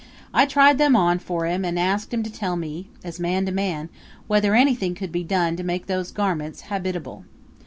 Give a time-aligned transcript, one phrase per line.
[0.33, 3.51] I tried them on for him and asked him to tell me, as man to
[3.51, 3.89] man,
[4.25, 7.23] whether anything could be done to make those garments habitable.